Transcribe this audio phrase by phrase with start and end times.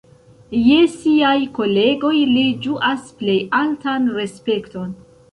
[0.67, 4.89] Je siaj kolegoj li ĝuas plej altan respekton.